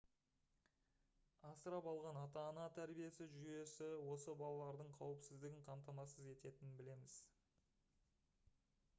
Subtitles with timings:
[1.47, 7.19] асырап алған ата-ана тәрбиесі жүйесі осы балалардың қауіпсіздігін қамтамасыз ететінін білеміз